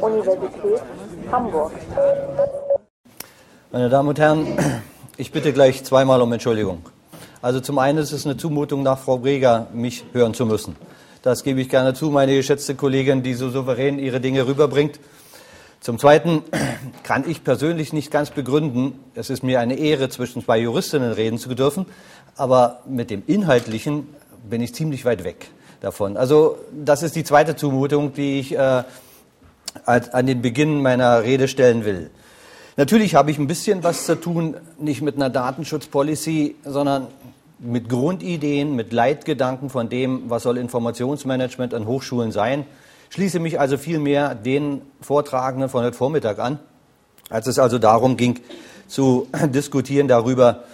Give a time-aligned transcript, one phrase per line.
[0.00, 0.82] Universität
[1.30, 1.72] Hamburg.
[3.70, 4.46] Meine Damen und Herren,
[5.16, 6.84] ich bitte gleich zweimal um Entschuldigung.
[7.42, 10.76] Also zum einen ist es eine Zumutung nach Frau Breger, mich hören zu müssen.
[11.22, 14.98] Das gebe ich gerne zu, meine geschätzte Kollegin, die so souverän ihre Dinge rüberbringt.
[15.80, 16.42] Zum Zweiten
[17.02, 21.38] kann ich persönlich nicht ganz begründen, es ist mir eine Ehre, zwischen zwei Juristinnen reden
[21.38, 21.86] zu dürfen,
[22.36, 24.08] aber mit dem Inhaltlichen
[24.48, 25.50] bin ich ziemlich weit weg
[25.80, 26.16] davon.
[26.16, 28.82] Also das ist die zweite Zumutung, die ich äh,
[29.86, 32.10] an den Beginn meiner Rede stellen will.
[32.76, 37.08] Natürlich habe ich ein bisschen was zu tun, nicht mit einer Datenschutzpolicy, sondern
[37.58, 42.64] mit Grundideen, mit Leitgedanken von dem, was soll Informationsmanagement an Hochschulen sein
[43.10, 46.58] schließe mich also vielmehr den Vortragenden von heute Vormittag an,
[47.30, 48.40] als es also darum ging,
[48.86, 50.64] zu diskutieren darüber,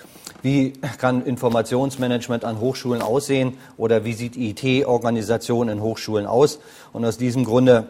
[0.42, 6.58] wie kann Informationsmanagement an Hochschulen aussehen oder wie sieht IT-Organisation in Hochschulen aus.
[6.92, 7.86] Und aus diesem Grunde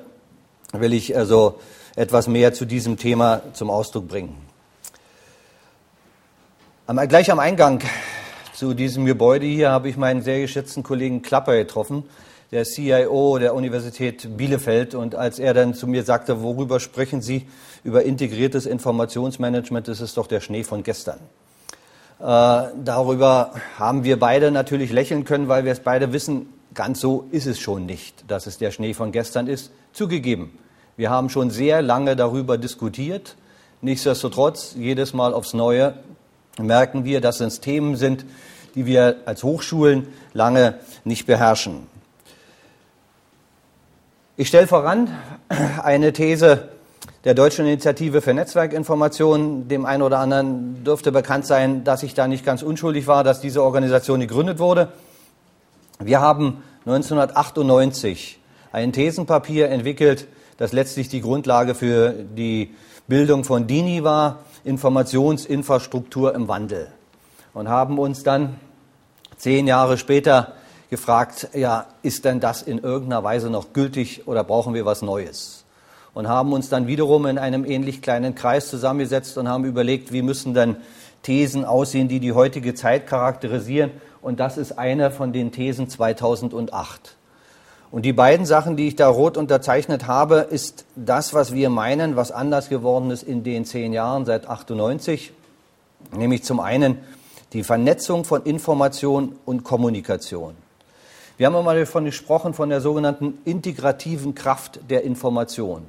[0.80, 1.60] will ich also
[1.96, 4.36] etwas mehr zu diesem Thema zum Ausdruck bringen.
[6.86, 7.82] Gleich am Eingang
[8.54, 12.04] zu diesem Gebäude hier habe ich meinen sehr geschätzten Kollegen Klapper getroffen,
[12.52, 14.94] der CIO der Universität Bielefeld.
[14.94, 17.48] Und als er dann zu mir sagte, worüber sprechen Sie?
[17.82, 21.18] Über integriertes Informationsmanagement, das ist doch der Schnee von gestern.
[22.20, 22.24] Äh,
[22.84, 27.46] darüber haben wir beide natürlich lächeln können, weil wir es beide wissen, ganz so ist
[27.46, 29.72] es schon nicht, dass es der Schnee von gestern ist.
[29.92, 30.58] Zugegeben,
[30.96, 33.36] wir haben schon sehr lange darüber diskutiert.
[33.80, 35.94] Nichtsdestotrotz, jedes Mal aufs Neue
[36.58, 38.24] merken wir, dass es Themen sind,
[38.74, 41.86] die wir als Hochschulen lange nicht beherrschen.
[44.36, 45.10] Ich stelle voran
[45.82, 46.68] eine These
[47.24, 49.68] der Deutschen Initiative für Netzwerkinformation.
[49.68, 53.40] Dem einen oder anderen dürfte bekannt sein, dass ich da nicht ganz unschuldig war, dass
[53.40, 54.88] diese Organisation gegründet wurde.
[56.00, 58.38] Wir haben 1998
[58.72, 60.26] ein Thesenpapier entwickelt,
[60.56, 62.74] das letztlich die Grundlage für die
[63.06, 66.88] Bildung von DINI war, Informationsinfrastruktur im Wandel.
[67.52, 68.56] Und haben uns dann
[69.36, 70.54] zehn Jahre später
[70.90, 75.64] gefragt, ja, ist denn das in irgendeiner Weise noch gültig oder brauchen wir was Neues?
[76.14, 80.22] Und haben uns dann wiederum in einem ähnlich kleinen Kreis zusammengesetzt und haben überlegt, wie
[80.22, 80.76] müssen denn
[81.22, 83.90] Thesen aussehen, die die heutige Zeit charakterisieren.
[84.22, 87.16] Und das ist eine von den Thesen 2008.
[87.94, 92.16] Und die beiden Sachen, die ich da rot unterzeichnet habe, ist das, was wir meinen,
[92.16, 95.30] was anders geworden ist in den zehn Jahren seit 98.
[96.10, 96.98] Nämlich zum einen
[97.52, 100.56] die Vernetzung von Information und Kommunikation.
[101.36, 105.82] Wir haben einmal davon gesprochen, von der sogenannten integrativen Kraft der Information.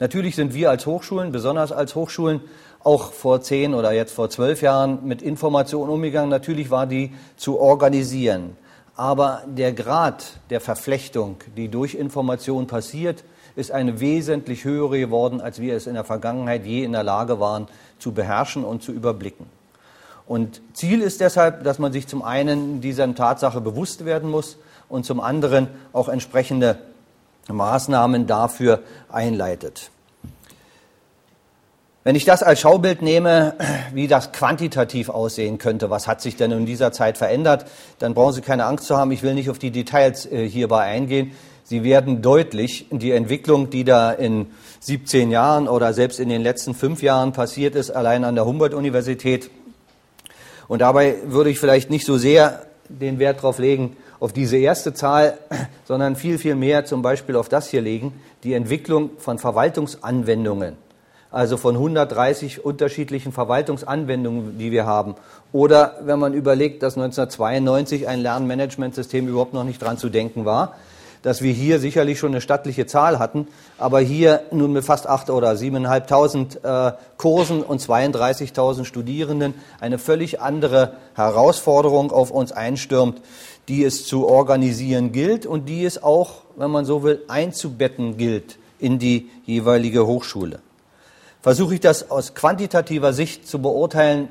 [0.00, 2.42] Natürlich sind wir als Hochschulen, besonders als Hochschulen,
[2.84, 6.28] auch vor zehn oder jetzt vor zwölf Jahren mit Informationen umgegangen.
[6.28, 8.58] Natürlich war die zu organisieren.
[8.96, 13.24] Aber der Grad der Verflechtung, die durch Information passiert,
[13.56, 17.40] ist eine wesentlich höhere geworden, als wir es in der Vergangenheit je in der Lage
[17.40, 19.46] waren zu beherrschen und zu überblicken.
[20.26, 24.56] Und Ziel ist deshalb, dass man sich zum einen dieser Tatsache bewusst werden muss
[24.88, 26.78] und zum anderen auch entsprechende
[27.48, 28.80] Maßnahmen dafür
[29.10, 29.90] einleitet.
[32.04, 33.54] Wenn ich das als Schaubild nehme,
[33.94, 37.66] wie das quantitativ aussehen könnte, was hat sich denn in dieser Zeit verändert,
[37.98, 39.12] dann brauchen Sie keine Angst zu haben.
[39.12, 41.32] Ich will nicht auf die Details äh, hierbei eingehen.
[41.64, 44.46] Sie werden deutlich die Entwicklung, die da in
[44.80, 49.50] 17 Jahren oder selbst in den letzten fünf Jahren passiert ist, allein an der Humboldt-Universität,
[50.72, 54.94] und dabei würde ich vielleicht nicht so sehr den Wert darauf legen, auf diese erste
[54.94, 55.38] Zahl,
[55.84, 60.76] sondern viel, viel mehr zum Beispiel auf das hier legen, die Entwicklung von Verwaltungsanwendungen,
[61.32, 65.14] also von 130 unterschiedlichen Verwaltungsanwendungen, die wir haben.
[65.50, 70.74] Oder wenn man überlegt, dass 1992 ein Lernmanagementsystem überhaupt noch nicht dran zu denken war,
[71.22, 73.46] dass wir hier sicherlich schon eine stattliche Zahl hatten,
[73.78, 80.40] aber hier nun mit fast acht oder siebeneinhalbtausend äh, Kursen und 32.000 Studierenden eine völlig
[80.40, 83.20] andere Herausforderung auf uns einstürmt,
[83.68, 88.58] die es zu organisieren gilt und die es auch, wenn man so will, einzubetten gilt
[88.80, 90.58] in die jeweilige Hochschule.
[91.42, 94.28] Versuche ich das aus quantitativer Sicht zu beurteilen,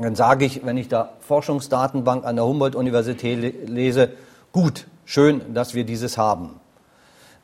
[0.00, 4.12] dann sage ich, wenn ich da Forschungsdatenbank an der Humboldt-Universität lese,
[4.52, 6.60] gut, Schön, dass wir dieses haben.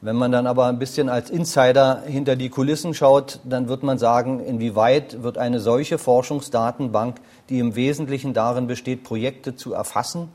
[0.00, 3.98] Wenn man dann aber ein bisschen als Insider hinter die Kulissen schaut, dann wird man
[3.98, 7.16] sagen, inwieweit wird eine solche Forschungsdatenbank,
[7.48, 10.28] die im Wesentlichen darin besteht, Projekte zu erfassen,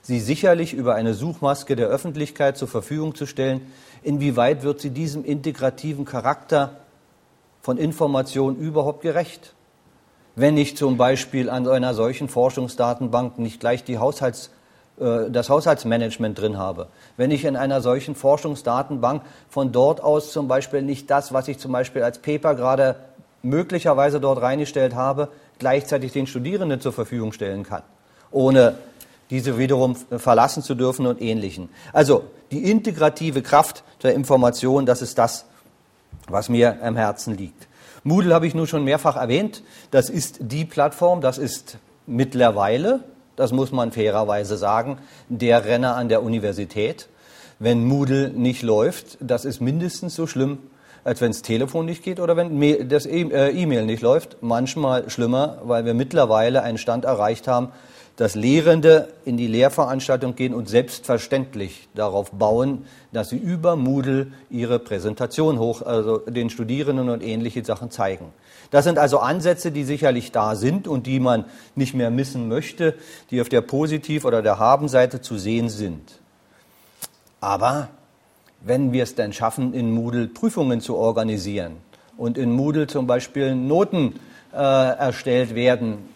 [0.00, 3.60] sie sicherlich über eine Suchmaske der Öffentlichkeit zur Verfügung zu stellen,
[4.02, 6.70] inwieweit wird sie diesem integrativen Charakter
[7.60, 9.54] von Information überhaupt gerecht?
[10.36, 14.50] Wenn ich zum Beispiel an einer solchen Forschungsdatenbank nicht gleich die Haushalts
[15.00, 20.48] äh, das Haushaltsmanagement drin habe, wenn ich in einer solchen Forschungsdatenbank von dort aus zum
[20.48, 22.96] Beispiel nicht das, was ich zum Beispiel als Paper gerade
[23.42, 25.28] möglicherweise dort reingestellt habe,
[25.58, 27.82] gleichzeitig den Studierenden zur Verfügung stellen kann,
[28.30, 28.78] ohne
[29.30, 31.68] diese wiederum verlassen zu dürfen und ähnlichen.
[31.92, 35.44] Also die integrative Kraft der Information, das ist das,
[36.28, 37.68] was mir am Herzen liegt.
[38.04, 39.62] Moodle habe ich nun schon mehrfach erwähnt.
[39.90, 43.00] Das ist die Plattform, das ist mittlerweile,
[43.36, 47.08] das muss man fairerweise sagen, der Renner an der Universität.
[47.58, 50.58] Wenn Moodle nicht läuft, das ist mindestens so schlimm,
[51.04, 54.38] als wenn das Telefon nicht geht oder wenn das e-, äh, E-Mail nicht läuft.
[54.42, 57.70] Manchmal schlimmer, weil wir mittlerweile einen Stand erreicht haben,
[58.18, 64.80] dass Lehrende in die Lehrveranstaltung gehen und selbstverständlich darauf bauen, dass sie über Moodle ihre
[64.80, 68.32] Präsentation hoch, also den Studierenden und ähnliche Sachen zeigen.
[68.72, 71.44] Das sind also Ansätze, die sicherlich da sind und die man
[71.76, 72.96] nicht mehr missen möchte,
[73.30, 76.18] die auf der Positiv- oder der Haben-Seite zu sehen sind.
[77.40, 77.88] Aber
[78.62, 81.76] wenn wir es denn schaffen, in Moodle Prüfungen zu organisieren
[82.16, 84.18] und in Moodle zum Beispiel Noten
[84.52, 86.08] äh, erstellt werden,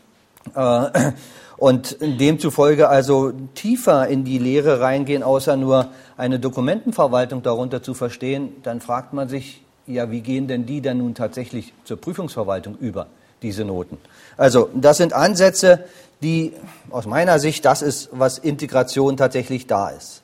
[0.57, 1.13] äh,
[1.63, 8.57] und demzufolge also tiefer in die Lehre reingehen, außer nur eine Dokumentenverwaltung darunter zu verstehen,
[8.65, 13.07] dann fragt man sich, ja, wie gehen denn die denn nun tatsächlich zur Prüfungsverwaltung über,
[13.43, 13.99] diese Noten?
[14.37, 15.85] Also, das sind Ansätze,
[16.21, 16.53] die
[16.91, 20.23] aus meiner Sicht das ist, was Integration tatsächlich da ist.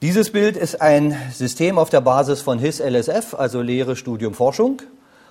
[0.00, 4.80] Dieses Bild ist ein System auf der Basis von HIS LSF, also Lehre, Studium, Forschung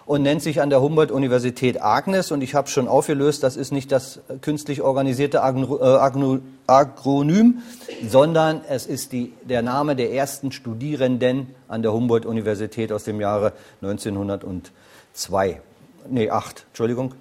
[0.06, 2.32] und nennt sich an der Humboldt-Universität Agnes.
[2.32, 7.60] Und ich habe schon aufgelöst, das ist nicht das künstlich organisierte äh, Agronym,
[8.08, 13.54] sondern es ist die, der Name der ersten Studierenden an der Humboldt-Universität aus dem Jahre
[13.82, 15.62] 1902.
[16.10, 17.14] Nee, 8, Entschuldigung.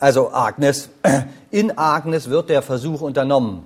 [0.00, 0.90] Also Agnes.
[1.50, 3.64] In Agnes wird der Versuch unternommen,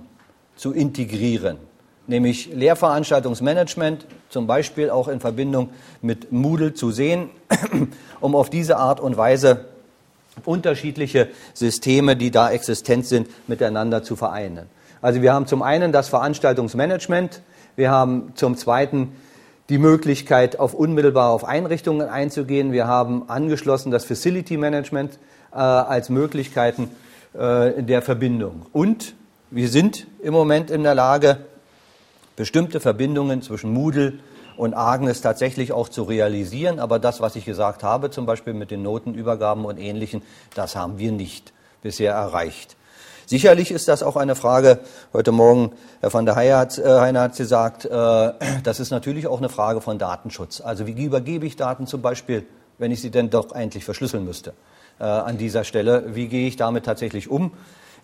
[0.55, 1.66] zu integrieren
[2.07, 5.69] nämlich Lehrveranstaltungsmanagement, zum Beispiel auch in Verbindung
[6.01, 7.29] mit Moodle zu sehen,
[8.19, 9.65] um auf diese Art und Weise
[10.45, 14.67] unterschiedliche Systeme, die da existent sind, miteinander zu vereinen.
[15.01, 17.41] Also wir haben zum einen das Veranstaltungsmanagement,
[17.75, 19.13] wir haben zum zweiten
[19.69, 22.71] die Möglichkeit, auf unmittelbar auf Einrichtungen einzugehen.
[22.71, 25.19] Wir haben angeschlossen das Facility Management
[25.51, 26.89] äh, als Möglichkeiten
[27.33, 28.65] äh, der Verbindung.
[28.71, 29.13] Und
[29.51, 31.39] wir sind im Moment in der Lage,
[32.37, 34.13] bestimmte Verbindungen zwischen Moodle
[34.55, 36.79] und Agnes tatsächlich auch zu realisieren.
[36.79, 40.21] Aber das, was ich gesagt habe, zum Beispiel mit den Notenübergaben und Ähnlichem,
[40.55, 41.51] das haben wir nicht
[41.81, 42.77] bisher erreicht.
[43.25, 44.79] Sicherlich ist das auch eine Frage,
[45.11, 47.89] heute Morgen Herr van der Heyer hat, äh, Heiner hat gesagt, äh,
[48.63, 50.61] das ist natürlich auch eine Frage von Datenschutz.
[50.61, 52.45] Also wie übergebe ich Daten zum Beispiel,
[52.77, 54.53] wenn ich sie denn doch eigentlich verschlüsseln müsste
[54.99, 56.15] äh, an dieser Stelle?
[56.15, 57.51] Wie gehe ich damit tatsächlich um?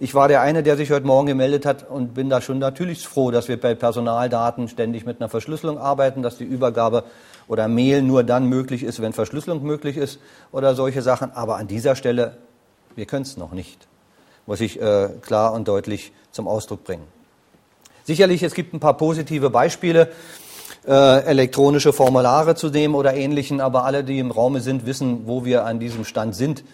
[0.03, 3.07] Ich war der eine, der sich heute Morgen gemeldet hat und bin da schon natürlich
[3.07, 7.05] froh, dass wir bei Personaldaten ständig mit einer Verschlüsselung arbeiten, dass die Übergabe
[7.47, 10.19] oder Mail nur dann möglich ist, wenn Verschlüsselung möglich ist
[10.51, 11.31] oder solche Sachen.
[11.31, 12.35] Aber an dieser Stelle,
[12.97, 13.87] wir können es noch nicht,
[14.45, 17.07] muss ich äh, klar und deutlich zum Ausdruck bringen.
[18.03, 20.09] Sicherlich, es gibt ein paar positive Beispiele,
[20.85, 25.45] äh, elektronische Formulare zu nehmen oder ähnlichen, aber alle, die im Raume sind, wissen, wo
[25.45, 26.65] wir an diesem Stand sind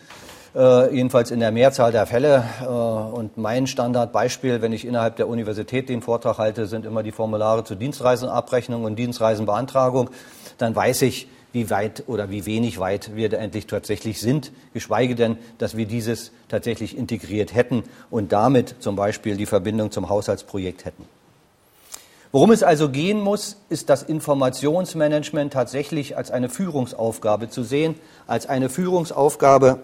[0.56, 2.44] äh, jedenfalls in der Mehrzahl der Fälle.
[2.62, 7.12] Äh, und mein Standardbeispiel, wenn ich innerhalb der Universität den Vortrag halte, sind immer die
[7.12, 10.10] Formulare zur Dienstreisenabrechnung und Dienstreisenbeantragung.
[10.58, 15.16] Dann weiß ich, wie weit oder wie wenig weit wir da endlich tatsächlich sind, geschweige
[15.16, 20.86] denn, dass wir dieses tatsächlich integriert hätten und damit zum Beispiel die Verbindung zum Haushaltsprojekt
[20.86, 21.06] hätten.
[22.32, 27.96] Worum es also gehen muss, ist das Informationsmanagement tatsächlich als eine Führungsaufgabe zu sehen,
[28.28, 29.80] als eine Führungsaufgabe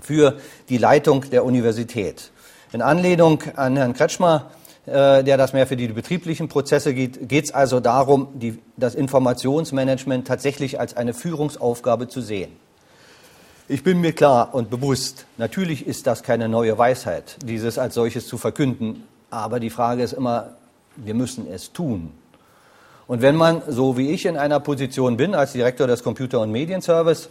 [0.00, 0.38] für
[0.68, 2.30] die Leitung der Universität.
[2.72, 4.50] In Anlehnung an Herrn Kretschmer,
[4.86, 8.94] äh, der das mehr für die betrieblichen Prozesse geht, geht es also darum, die, das
[8.94, 12.52] Informationsmanagement tatsächlich als eine Führungsaufgabe zu sehen.
[13.68, 18.26] Ich bin mir klar und bewusst, natürlich ist das keine neue Weisheit, dieses als solches
[18.26, 20.56] zu verkünden, aber die Frage ist immer,
[20.96, 22.12] wir müssen es tun.
[23.06, 26.50] Und wenn man, so wie ich in einer Position bin, als Direktor des Computer- und
[26.50, 27.28] Medienservice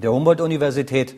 [0.00, 1.14] der Humboldt-Universität,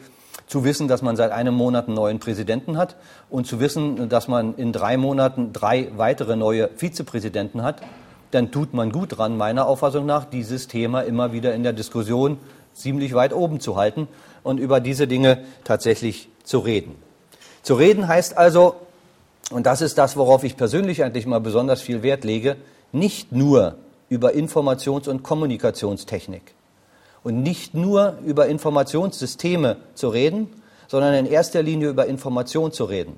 [0.47, 2.97] zu wissen, dass man seit einem Monat einen neuen Präsidenten hat
[3.31, 7.83] und zu wissen, dass man in drei Monaten drei weitere neue Vizepräsidenten hat,
[8.31, 12.39] dann tut man gut dran, meiner Auffassung nach, dieses Thema immer wieder in der Diskussion
[12.75, 14.09] ziemlich weit oben zu halten
[14.43, 16.95] und über diese Dinge tatsächlich zu reden.
[17.63, 18.77] Zu reden heißt also,
[19.51, 22.57] und das ist das, worauf ich persönlich eigentlich mal besonders viel Wert lege,
[22.93, 23.77] nicht nur
[24.09, 26.56] über Informations- und Kommunikationstechnik
[27.27, 30.49] und nicht nur über Informationssysteme zu reden,
[30.87, 33.17] sondern in erster Linie über Information zu reden.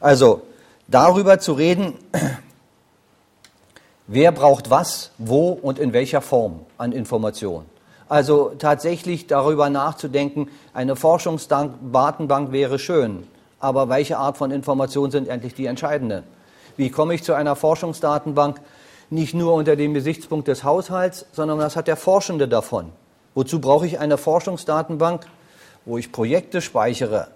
[0.00, 0.40] Also
[0.88, 1.98] darüber zu reden,
[4.06, 7.66] wer braucht was, wo und in welcher Form an Information.
[8.08, 13.26] Also tatsächlich darüber nachzudenken, eine Forschungsdatenbank wäre schön,
[13.60, 16.22] aber welche Art von Informationen sind endlich die entscheidenden?
[16.78, 18.62] Wie komme ich zu einer Forschungsdatenbank?
[19.10, 22.92] Nicht nur unter dem Gesichtspunkt des Haushalts, sondern was hat der Forschende davon?
[23.36, 25.26] Wozu brauche ich eine Forschungsdatenbank,
[25.84, 27.28] wo ich Projekte speichere?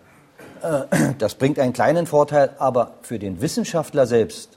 [0.62, 4.57] Äh, das bringt einen kleinen Vorteil, aber für den Wissenschaftler selbst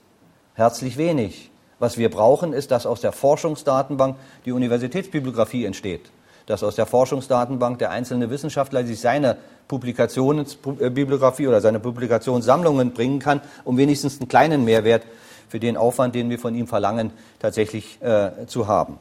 [0.53, 1.51] herzlich wenig.
[1.79, 6.11] Was wir brauchen, ist, dass aus der Forschungsdatenbank die Universitätsbibliografie entsteht.
[6.45, 9.35] Dass aus der Forschungsdatenbank der einzelne Wissenschaftler sich seine
[9.67, 15.03] Publikationsbibliografie oder seine Publikationssammlungen bringen kann, um wenigstens einen kleinen Mehrwert
[15.49, 18.97] für den Aufwand, den wir von ihm verlangen, tatsächlich äh, zu haben.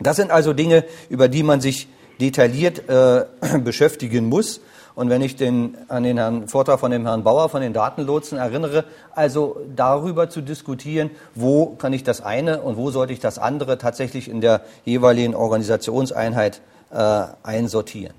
[0.00, 1.88] Das sind also Dinge, über die man sich
[2.20, 3.24] detailliert äh,
[3.58, 4.60] beschäftigen muss.
[4.94, 8.36] Und wenn ich den, an den Herrn, Vortrag von dem Herrn Bauer von den Datenlotsen
[8.36, 13.38] erinnere, also darüber zu diskutieren, wo kann ich das eine und wo sollte ich das
[13.38, 18.14] andere tatsächlich in der jeweiligen Organisationseinheit äh, einsortieren.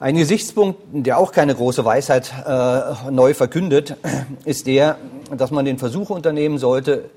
[0.00, 3.96] Ein Gesichtspunkt, der auch keine große Weisheit äh, neu verkündet,
[4.44, 4.96] ist der,
[5.36, 7.10] dass man den Versuch unternehmen sollte,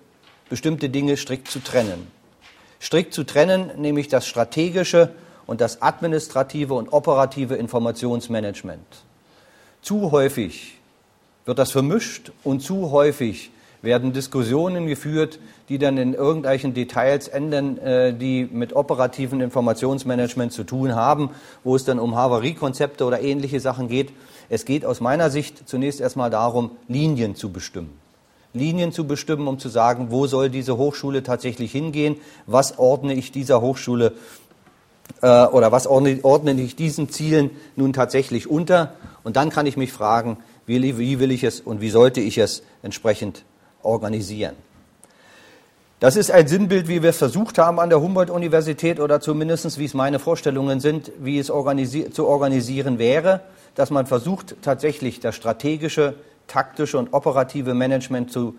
[0.50, 2.21] bestimmte Dinge strikt zu trennen.
[2.82, 5.12] Strikt zu trennen, nämlich das strategische
[5.46, 8.86] und das administrative und operative Informationsmanagement.
[9.82, 10.80] Zu häufig
[11.46, 17.78] wird das vermischt und zu häufig werden Diskussionen geführt, die dann in irgendwelchen Details enden,
[17.80, 21.32] äh, die mit operativen Informationsmanagement zu tun haben,
[21.64, 24.12] wo es dann um Havariekonzepte oder ähnliche Sachen geht.
[24.50, 28.01] Es geht aus meiner Sicht zunächst erstmal darum, Linien zu bestimmen.
[28.54, 33.32] Linien zu bestimmen, um zu sagen, wo soll diese Hochschule tatsächlich hingehen, was ordne ich
[33.32, 34.14] dieser Hochschule
[35.22, 38.94] äh, oder was ordne, ordne ich diesen Zielen nun tatsächlich unter?
[39.24, 42.38] Und dann kann ich mich fragen, wie, wie will ich es und wie sollte ich
[42.38, 43.44] es entsprechend
[43.84, 44.56] organisieren?
[46.02, 49.86] Das ist ein Sinnbild, wie wir es versucht haben an der Humboldt-Universität oder zumindest, wie
[49.86, 53.42] es meine Vorstellungen sind, wie es organisi zu organisieren wäre,
[53.76, 56.16] dass man versucht, tatsächlich das strategische,
[56.52, 58.56] taktische und operative Management zu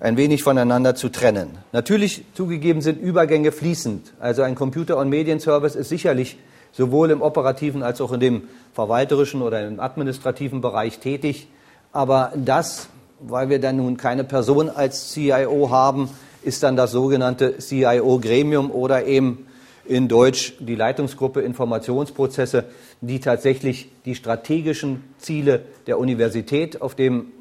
[0.00, 1.58] ein wenig voneinander zu trennen.
[1.72, 4.12] Natürlich zugegeben sind Übergänge fließend.
[4.20, 6.38] Also ein Computer- und Medienservice ist sicherlich
[6.72, 8.42] sowohl im operativen als auch in dem
[8.74, 11.48] verwalterischen oder im administrativen Bereich tätig.
[11.92, 16.10] Aber das, weil wir dann nun keine Person als CIO haben,
[16.42, 19.47] ist dann das sogenannte CIO-Gremium oder eben
[19.88, 22.64] in Deutsch die Leitungsgruppe Informationsprozesse,
[23.00, 27.32] die tatsächlich die strategischen Ziele der Universität auf dem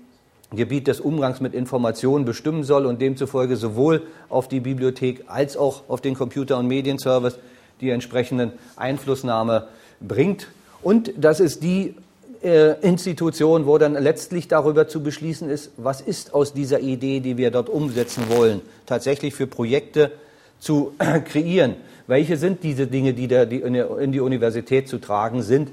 [0.51, 5.83] Gebiet des Umgangs mit Informationen bestimmen soll und demzufolge sowohl auf die Bibliothek als auch
[5.89, 7.37] auf den Computer- und Medienservice
[7.81, 9.67] die entsprechenden Einflussnahme
[9.99, 10.47] bringt.
[10.81, 11.95] Und das ist die
[12.43, 17.35] äh, Institution, wo dann letztlich darüber zu beschließen ist, was ist aus dieser Idee, die
[17.35, 20.11] wir dort umsetzen wollen, tatsächlich für Projekte
[20.59, 20.93] zu
[21.25, 21.75] kreieren.
[22.07, 25.69] Welche sind diese Dinge, die, da, in die Universität zu tragen sind?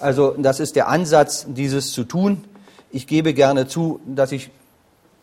[0.00, 2.44] Also das ist der Ansatz, dieses zu tun.
[2.90, 4.50] Ich gebe gerne zu, dass ich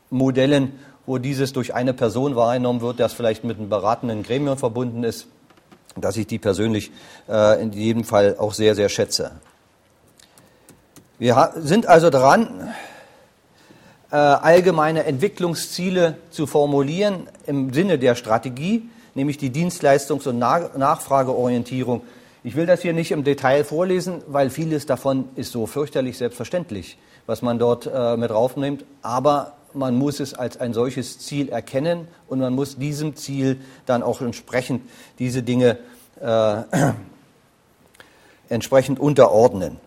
[0.09, 0.73] Modellen,
[1.05, 5.27] wo dieses durch eine Person wahrgenommen wird, das vielleicht mit einem beratenden Gremium verbunden ist,
[5.95, 6.91] dass ich die persönlich
[7.27, 9.31] äh, in jedem Fall auch sehr, sehr schätze.
[11.17, 12.73] Wir sind also dran,
[14.11, 22.01] äh, allgemeine Entwicklungsziele zu formulieren im Sinne der Strategie, nämlich die Dienstleistungs- und Nachfrageorientierung.
[22.43, 26.97] Ich will das hier nicht im Detail vorlesen, weil vieles davon ist so fürchterlich selbstverständlich
[27.25, 28.85] was man dort äh, mit draufnimmt.
[29.01, 34.03] Aber man muss es als ein solches Ziel erkennen und man muss diesem Ziel dann
[34.03, 34.81] auch entsprechend
[35.19, 35.77] diese Dinge
[36.19, 36.63] äh,
[38.49, 39.77] entsprechend unterordnen.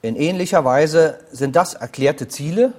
[0.00, 2.72] In ähnlicher Weise sind das erklärte Ziele.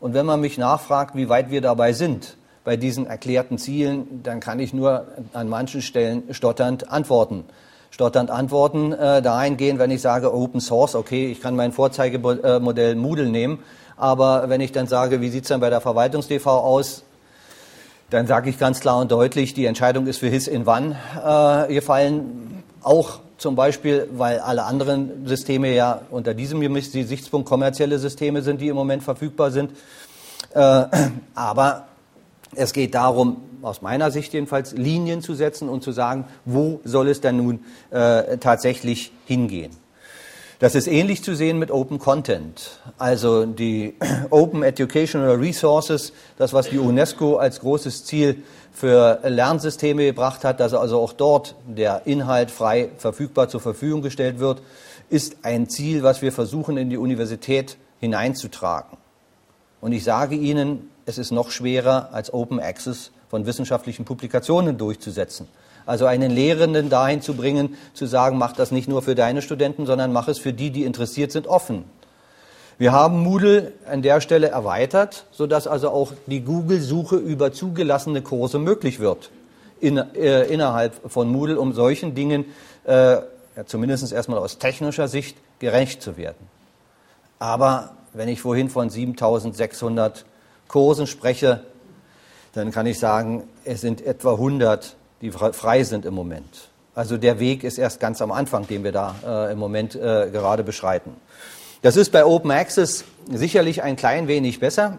[0.00, 4.40] Und wenn man mich nachfragt, wie weit wir dabei sind bei diesen erklärten Zielen, dann
[4.40, 7.44] kann ich nur an manchen Stellen stotternd antworten.
[7.90, 13.28] Stotternd antworten äh, dahingehend, wenn ich sage Open Source, okay, ich kann mein Vorzeigemodell Moodle
[13.28, 13.58] nehmen,
[13.96, 17.02] aber wenn ich dann sage, wie sieht's dann bei der Verwaltungs-DV aus,
[18.10, 21.74] dann sage ich ganz klar und deutlich, die Entscheidung ist für His in Wann äh,
[21.74, 28.60] gefallen, auch zum Beispiel, weil alle anderen Systeme ja unter diesem Gesichtspunkt kommerzielle Systeme sind,
[28.60, 29.72] die im Moment verfügbar sind.
[30.52, 30.84] Äh,
[31.34, 31.88] aber
[32.54, 37.08] es geht darum, aus meiner Sicht jedenfalls, Linien zu setzen und zu sagen, wo soll
[37.08, 39.70] es denn nun äh, tatsächlich hingehen.
[40.60, 42.78] Das ist ähnlich zu sehen mit Open Content.
[42.98, 43.94] Also die
[44.30, 50.74] Open Educational Resources, das was die UNESCO als großes Ziel für Lernsysteme gebracht hat, dass
[50.74, 54.60] also auch dort der Inhalt frei verfügbar zur Verfügung gestellt wird,
[55.08, 58.98] ist ein Ziel, was wir versuchen in die Universität hineinzutragen.
[59.80, 65.48] Und ich sage Ihnen, es ist noch schwerer als Open Access von wissenschaftlichen Publikationen durchzusetzen.
[65.86, 69.86] Also einen Lehrenden dahin zu bringen, zu sagen, mach das nicht nur für deine Studenten,
[69.86, 71.84] sondern mach es für die, die interessiert sind, offen.
[72.78, 78.58] Wir haben Moodle an der Stelle erweitert, sodass also auch die Google-Suche über zugelassene Kurse
[78.58, 79.30] möglich wird
[79.80, 82.46] in, äh, innerhalb von Moodle, um solchen Dingen
[82.84, 86.48] äh, ja, zumindest erstmal aus technischer Sicht gerecht zu werden.
[87.38, 90.24] Aber wenn ich vorhin von 7600
[90.68, 91.60] Kursen spreche,
[92.52, 96.70] dann kann ich sagen, es sind etwa 100, die frei sind im Moment.
[96.94, 100.28] Also der Weg ist erst ganz am Anfang, den wir da äh, im Moment äh,
[100.30, 101.14] gerade beschreiten.
[101.82, 104.98] Das ist bei Open Access sicherlich ein klein wenig besser.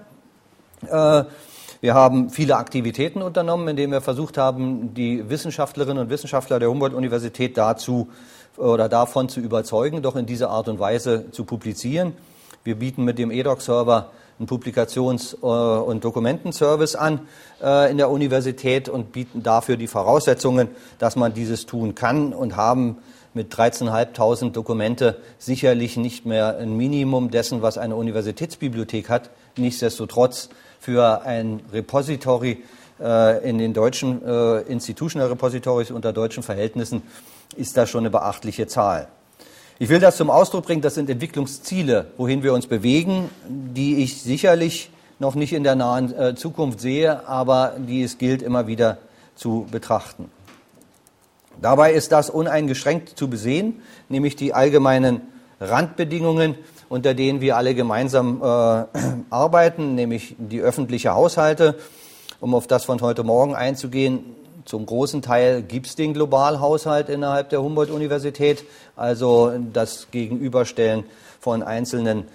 [0.88, 1.24] Äh,
[1.82, 7.58] wir haben viele Aktivitäten unternommen, indem wir versucht haben, die Wissenschaftlerinnen und Wissenschaftler der Humboldt-Universität
[7.58, 8.10] dazu
[8.58, 12.14] oder davon zu überzeugen, doch in dieser Art und Weise zu publizieren.
[12.64, 14.12] Wir bieten mit dem EDOC-Server
[14.42, 17.22] einen Publikations- äh, und Dokumentenservice an
[17.62, 22.56] äh, in der Universität und bieten dafür die Voraussetzungen, dass man dieses tun kann und
[22.56, 22.98] haben
[23.34, 29.30] mit 13.500 Dokumente sicherlich nicht mehr ein Minimum dessen, was eine Universitätsbibliothek hat.
[29.58, 32.64] Nichtsdestotrotz für ein Repository
[33.00, 34.22] äh, in den deutschen
[34.68, 37.04] Institutional Repositories unter deutschen Verhältnissen
[37.56, 39.08] ist das schon eine beachtliche Zahl.
[39.82, 44.22] Ich will das zum Ausdruck bringen, das sind Entwicklungsziele, wohin wir uns bewegen, die ich
[44.22, 49.00] sicherlich noch nicht in der nahen äh, Zukunft sehe, aber die es gilt immer wieder
[49.34, 50.30] zu betrachten.
[51.60, 55.22] Dabei ist das uneingeschränkt zu besehen, nämlich die allgemeinen
[55.60, 56.54] Randbedingungen,
[56.88, 58.46] unter denen wir alle gemeinsam äh,
[59.32, 61.76] arbeiten, nämlich die öffentliche Haushalte.
[62.40, 64.26] Um auf das von heute Morgen einzugehen,
[64.66, 68.64] zum großen Teil gibt es den Globalhaushalt innerhalb der Humboldt-Universität,
[68.96, 71.04] also das Gegenüberstellen
[71.40, 72.26] von einzelnen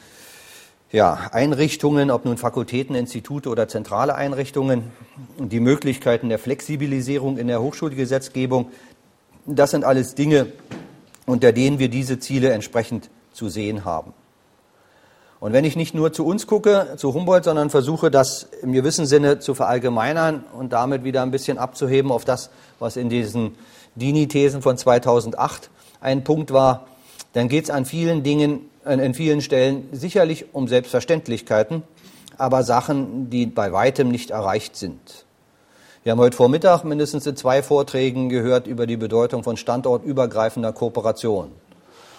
[0.92, 4.84] ja, Einrichtungen, ob nun Fakultäten, Institute oder zentrale Einrichtungen,
[5.38, 8.70] die Möglichkeiten der Flexibilisierung in der Hochschulgesetzgebung,
[9.46, 10.46] das sind alles Dinge,
[11.26, 14.12] unter denen wir diese Ziele entsprechend zu sehen haben.
[15.38, 19.06] Und wenn ich nicht nur zu uns gucke, zu Humboldt, sondern versuche, das im gewissen
[19.06, 23.54] Sinne zu verallgemeinern und damit wieder ein bisschen abzuheben auf das, was in diesen
[23.96, 25.70] Dini-Thesen von 2008
[26.00, 26.86] ein Punkt war,
[27.34, 31.82] dann geht es an vielen Dingen, in vielen Stellen sicherlich um Selbstverständlichkeiten,
[32.38, 35.26] aber Sachen, die bei weitem nicht erreicht sind.
[36.02, 41.50] Wir haben heute Vormittag mindestens in zwei Vorträgen gehört über die Bedeutung von standortübergreifender Kooperation.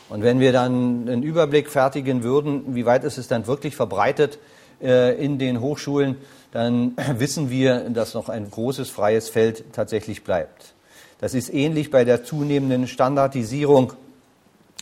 [0.09, 4.39] Und wenn wir dann einen Überblick fertigen würden, wie weit ist es dann wirklich verbreitet
[4.81, 6.15] äh, in den Hochschulen,
[6.51, 10.73] dann wissen wir, dass noch ein großes freies Feld tatsächlich bleibt.
[11.19, 13.93] Das ist ähnlich bei der zunehmenden Standardisierung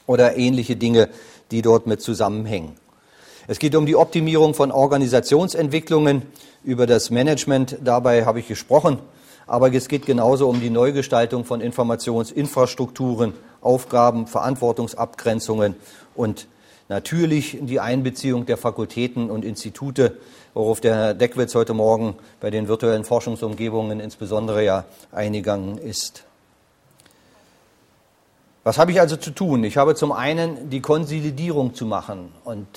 [0.05, 1.09] oder ähnliche Dinge,
[1.51, 2.73] die dort mit zusammenhängen.
[3.47, 6.23] Es geht um die Optimierung von Organisationsentwicklungen
[6.63, 7.77] über das Management.
[7.83, 8.99] Dabei habe ich gesprochen.
[9.47, 13.33] Aber es geht genauso um die Neugestaltung von Informationsinfrastrukturen,
[13.65, 15.75] Aufgaben, Verantwortungsabgrenzungen
[16.15, 16.47] und
[16.87, 20.17] natürlich die Einbeziehung der Fakultäten und Institute,
[20.53, 26.23] worauf der Herr Deckwitz heute Morgen bei den virtuellen Forschungsumgebungen insbesondere ja eingegangen ist.
[28.63, 29.63] Was habe ich also zu tun?
[29.63, 32.67] Ich habe zum einen die Konsolidierung zu machen und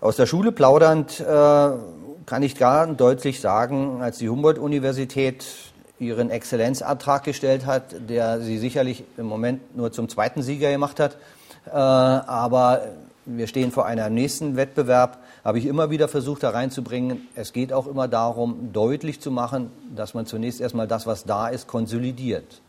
[0.00, 5.44] aus der Schule plaudernd äh, kann ich gar deutlich sagen, als die Humboldt-Universität
[5.98, 11.16] ihren Exzellenzantrag gestellt hat, der sie sicherlich im Moment nur zum zweiten Sieger gemacht hat,
[11.66, 12.82] äh, aber
[13.26, 17.28] wir stehen vor einem nächsten Wettbewerb, habe ich immer wieder versucht, da reinzubringen.
[17.34, 21.48] Es geht auch immer darum, deutlich zu machen, dass man zunächst erstmal das, was da
[21.48, 22.62] ist, konsolidiert.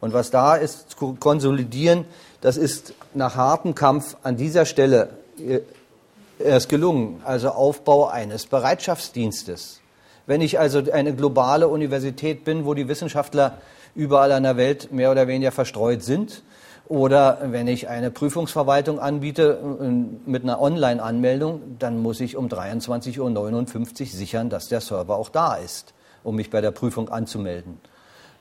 [0.00, 2.04] Und was da ist, zu konsolidieren,
[2.40, 5.60] das ist nach hartem Kampf an dieser Stelle äh,
[6.38, 9.80] er ist gelungen, also Aufbau eines Bereitschaftsdienstes.
[10.28, 13.56] Wenn ich also eine globale Universität bin, wo die Wissenschaftler
[13.94, 16.42] überall in der Welt mehr oder weniger verstreut sind,
[16.86, 19.84] oder wenn ich eine Prüfungsverwaltung anbiete äh,
[20.28, 25.54] mit einer Online-Anmeldung, dann muss ich um 23.59 Uhr sichern, dass der Server auch da
[25.54, 27.80] ist, um mich bei der Prüfung anzumelden.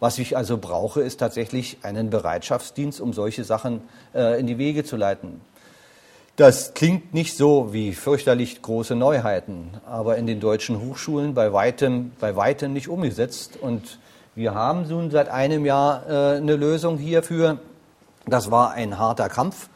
[0.02, 3.80] Was ich also brauche, ist tatsächlich einen Bereitschaftsdienst, um solche Sachen
[4.14, 5.40] äh, in die Wege zu leiten.
[6.38, 12.12] Das klingt nicht so wie fürchterlich große Neuheiten, aber in den deutschen Hochschulen bei weitem,
[12.20, 13.58] bei weitem nicht umgesetzt.
[13.60, 13.98] Und
[14.36, 17.58] wir haben nun seit einem Jahr äh, eine Lösung hierfür.
[18.28, 19.68] Das war ein harter Kampf,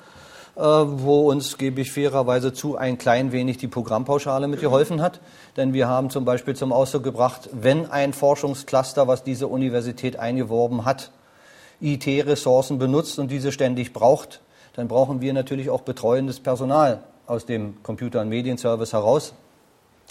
[0.56, 5.20] äh, wo uns, gebe ich fairerweise zu, ein klein wenig die Programmpauschale mitgeholfen hat.
[5.58, 10.86] Denn wir haben zum Beispiel zum Ausdruck gebracht, wenn ein Forschungscluster, was diese Universität eingeworben
[10.86, 11.10] hat,
[11.80, 14.42] IT-Ressourcen benutzt und diese ständig braucht,
[14.76, 19.34] dann brauchen wir natürlich auch betreuendes Personal aus dem Computer- und Medienservice heraus.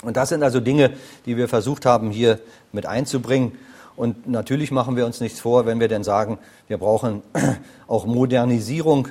[0.03, 0.93] Und das sind also Dinge,
[1.27, 2.39] die wir versucht haben, hier
[2.73, 3.53] mit einzubringen.
[3.97, 7.23] Und natürlich machen wir uns nichts vor, wenn wir denn sagen, wir brauchen
[7.87, 9.09] auch Modernisierung.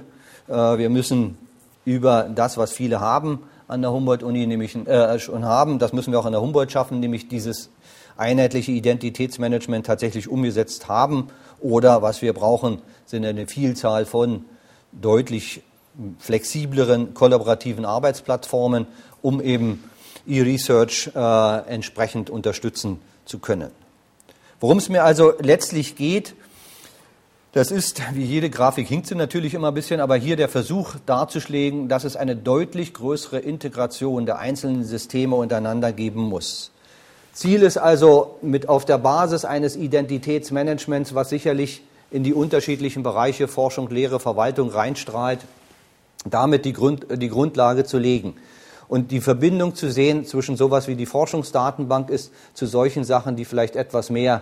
[0.48, 1.38] Äh, wir müssen
[1.86, 6.20] über das, was viele haben an der Humboldt-Uni, nämlich äh, schon haben, das müssen wir
[6.20, 7.70] auch an der Humboldt schaffen, nämlich dieses
[8.18, 11.28] einheitliche Identitätsmanagement tatsächlich umgesetzt haben.
[11.60, 14.46] Oder was wir brauchen, sind eine Vielzahl von
[14.92, 15.62] deutlich
[16.20, 18.88] flexibleren kollaborativen Arbeitsplattformen,
[19.22, 19.84] um eben
[20.28, 23.72] E-Research äh, entsprechend unterstützen zu können.
[24.60, 26.36] Worum es mir also letztlich geht,
[27.52, 30.96] das ist, wie jede Grafik hinkt sie natürlich immer ein bisschen, aber hier der Versuch
[31.08, 36.72] darzuschlägen, dass es eine deutlich größere Integration der einzelnen Systeme untereinander geben muss.
[37.34, 43.48] Ziel ist also mit auf der Basis eines Identitätsmanagements, was sicherlich in die unterschiedlichen Bereiche
[43.48, 45.40] Forschung, Lehre, Verwaltung reinstrahlt,
[46.26, 48.36] damit die, Grund, die Grundlage zu legen.
[48.88, 53.46] Und die Verbindung zu sehen zwischen sowas wie die Forschungsdatenbank ist zu solchen Sachen, die
[53.46, 54.42] vielleicht etwas mehr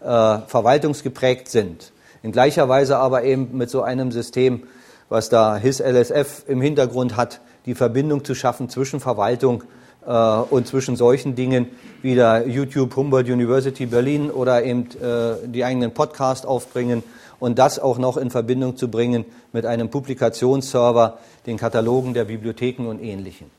[0.00, 1.92] äh, verwaltungsgeprägt sind.
[2.22, 4.64] In gleicher Weise aber eben mit so einem System,
[5.08, 9.64] was da HIS LSF im Hintergrund hat, die Verbindung zu schaffen zwischen Verwaltung
[10.06, 11.68] und zwischen solchen Dingen
[12.02, 17.02] wie der YouTube Humboldt University Berlin oder eben äh, die eigenen Podcast aufbringen
[17.40, 22.86] und das auch noch in Verbindung zu bringen mit einem Publikationsserver, den Katalogen der Bibliotheken
[22.86, 23.50] und ähnlichen.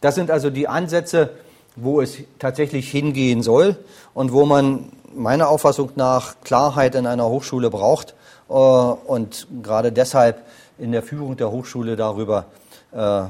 [0.00, 1.30] Das sind also die Ansätze,
[1.76, 3.76] wo es tatsächlich hingehen soll
[4.14, 8.14] und wo man meiner Auffassung nach Klarheit in einer Hochschule braucht
[8.48, 10.42] äh, und gerade deshalb
[10.78, 12.46] in der Führung der Hochschule darüber
[12.92, 13.22] äh,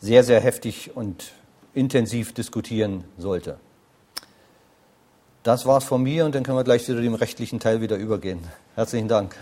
[0.00, 1.32] sehr, sehr heftig und
[1.74, 3.58] intensiv diskutieren sollte.
[5.42, 8.40] Das war's von mir und dann können wir gleich zu dem rechtlichen Teil wieder übergehen.
[8.76, 9.36] Herzlichen Dank.